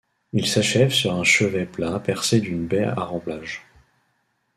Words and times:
Il 0.33 0.47
s’achève 0.47 0.91
sur 0.91 1.13
un 1.13 1.23
chevet 1.23 1.67
plat 1.67 1.99
percé 1.99 2.39
d’une 2.39 2.65
baie 2.65 2.85
à 2.85 3.03
remplage. 3.05 3.67